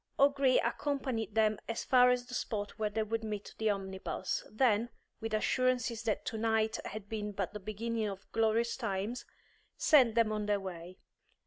O'Gree 0.17 0.57
accompanied 0.59 1.35
them 1.35 1.59
as 1.69 1.83
far 1.85 2.09
as 2.09 2.25
the 2.25 2.33
spot 2.33 2.79
where 2.79 2.89
they 2.89 3.03
would 3.03 3.23
meet 3.23 3.53
the 3.59 3.69
omnibus, 3.69 4.43
then, 4.49 4.89
with 5.19 5.31
assurances 5.31 6.01
that 6.01 6.25
to 6.25 6.39
night 6.39 6.79
had 6.85 7.07
been 7.07 7.31
but 7.33 7.53
the 7.53 7.59
beginning 7.59 8.07
of 8.09 8.25
glorious 8.31 8.75
times, 8.75 9.25
sent 9.77 10.15
them 10.15 10.31
on 10.31 10.47
their 10.47 10.59
way. 10.59 10.97